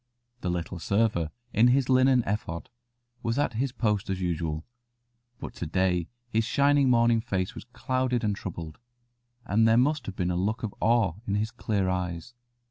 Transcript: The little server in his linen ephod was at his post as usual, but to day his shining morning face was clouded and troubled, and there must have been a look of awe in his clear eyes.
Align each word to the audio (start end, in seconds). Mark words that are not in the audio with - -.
The 0.39 0.49
little 0.49 0.79
server 0.79 1.29
in 1.53 1.67
his 1.67 1.87
linen 1.87 2.23
ephod 2.25 2.71
was 3.21 3.37
at 3.37 3.53
his 3.53 3.71
post 3.71 4.09
as 4.09 4.19
usual, 4.19 4.65
but 5.39 5.53
to 5.57 5.67
day 5.67 6.07
his 6.27 6.43
shining 6.43 6.89
morning 6.89 7.21
face 7.21 7.53
was 7.53 7.65
clouded 7.65 8.23
and 8.23 8.35
troubled, 8.35 8.79
and 9.45 9.67
there 9.67 9.77
must 9.77 10.07
have 10.07 10.15
been 10.15 10.31
a 10.31 10.35
look 10.35 10.63
of 10.63 10.73
awe 10.81 11.13
in 11.27 11.35
his 11.35 11.51
clear 11.51 11.87
eyes. 11.87 12.33